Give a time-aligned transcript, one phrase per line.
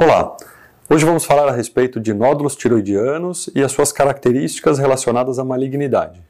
[0.00, 0.36] Olá!
[0.88, 6.22] Hoje vamos falar a respeito de nódulos tiroidianos e as suas características relacionadas à malignidade.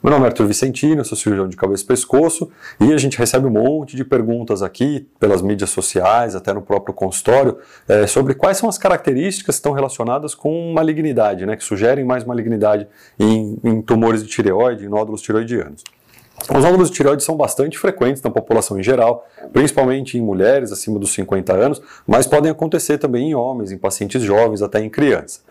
[0.00, 2.48] Meu nome é Arthur Vicentino, sou cirurgião de cabeça e pescoço
[2.80, 6.94] e a gente recebe um monte de perguntas aqui pelas mídias sociais, até no próprio
[6.94, 7.58] consultório,
[7.88, 12.22] é, sobre quais são as características que estão relacionadas com malignidade, né, que sugerem mais
[12.22, 12.86] malignidade
[13.18, 15.82] em, em tumores de tireoide, em nódulos tiroidianos.
[16.54, 20.98] Os nódulos de tireoide são bastante frequentes na população em geral, principalmente em mulheres acima
[20.98, 25.42] dos 50 anos, mas podem acontecer também em homens, em pacientes jovens, até em crianças.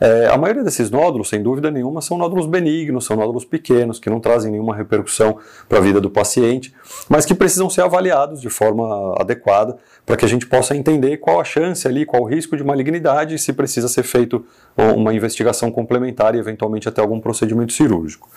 [0.00, 4.08] É, a maioria desses nódulos, sem dúvida nenhuma, são nódulos benignos, são nódulos pequenos, que
[4.08, 5.38] não trazem nenhuma repercussão
[5.68, 6.74] para a vida do paciente,
[7.08, 11.40] mas que precisam ser avaliados de forma adequada para que a gente possa entender qual
[11.40, 14.44] a chance ali, qual o risco de malignidade e se precisa ser feito
[14.76, 18.28] uma investigação complementar e eventualmente até algum procedimento cirúrgico.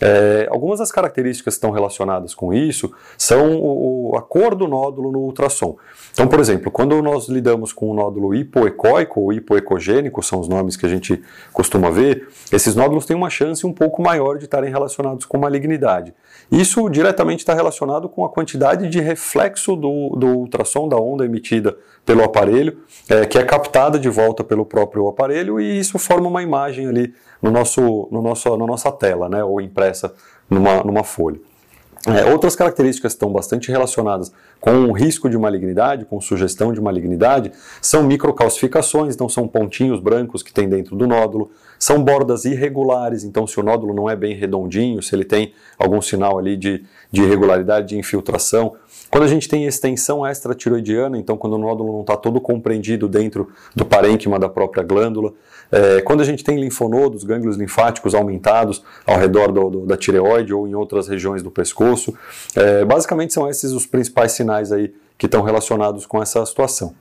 [0.00, 5.12] É, algumas das características que estão relacionadas com isso são o, a cor do nódulo
[5.12, 5.76] no ultrassom.
[6.12, 10.76] Então, por exemplo, quando nós lidamos com um nódulo hipoecóico ou hipoecogênico, são os nomes
[10.76, 11.01] que a gente
[11.52, 16.14] costuma ver, esses nódulos têm uma chance um pouco maior de estarem relacionados com malignidade.
[16.50, 21.76] Isso diretamente está relacionado com a quantidade de reflexo do, do ultrassom, da onda emitida
[22.04, 26.42] pelo aparelho, é, que é captada de volta pelo próprio aparelho e isso forma uma
[26.42, 30.14] imagem ali no nosso, no nosso, na nossa tela, né, ou impressa
[30.50, 31.40] numa, numa folha.
[32.04, 36.80] É, outras características que estão bastante relacionadas com o risco de malignidade, com sugestão de
[36.80, 43.22] malignidade, são microcalcificações, então são pontinhos brancos que tem dentro do nódulo, são bordas irregulares,
[43.22, 46.84] então se o nódulo não é bem redondinho, se ele tem algum sinal ali de,
[47.10, 48.74] de irregularidade, de infiltração.
[49.08, 53.48] Quando a gente tem extensão extratiroidiana, então quando o nódulo não está todo compreendido dentro
[53.76, 55.32] do parênquima da própria glândula,
[55.70, 60.52] é, quando a gente tem linfonodos, gânglios linfáticos aumentados ao redor do, do, da tireoide
[60.52, 61.50] ou em outras regiões do
[61.92, 62.14] pescoço,
[62.54, 66.94] é, basicamente são esses os principais sinais aí que estão relacionados com essa situação.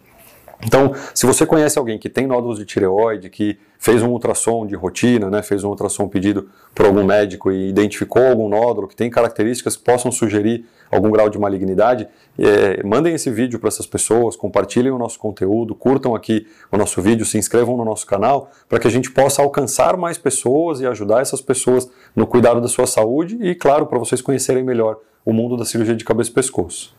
[0.66, 4.76] Então, se você conhece alguém que tem nódulos de tireoide, que fez um ultrassom de
[4.76, 9.09] rotina, né, fez um ultrassom pedido por algum médico e identificou algum nódulo que tem
[9.09, 14.35] características que possam sugerir algum grau de malignidade, é, mandem esse vídeo para essas pessoas,
[14.35, 18.78] compartilhem o nosso conteúdo, curtam aqui o nosso vídeo, se inscrevam no nosso canal, para
[18.78, 22.85] que a gente possa alcançar mais pessoas e ajudar essas pessoas no cuidado da sua
[22.85, 26.96] saúde e, claro, para vocês conhecerem melhor o mundo da cirurgia de cabeça e pescoço.